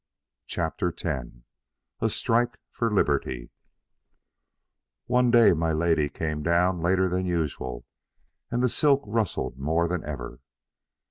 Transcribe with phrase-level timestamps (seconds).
[0.47, 1.27] CHAPTER X
[1.99, 3.51] A STRIKE FOR LIBERTY
[5.05, 7.85] One day my lady came down later than usual,
[8.49, 10.39] and the silk rustled more than ever.